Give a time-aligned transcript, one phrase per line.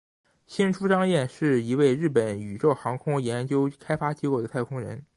[0.47, 5.05] 星出彰彦是一位日本宇宙航空研究开发机构的太空人。